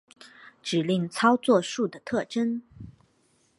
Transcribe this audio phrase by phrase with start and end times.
[0.63, 2.63] 指令操作数的特征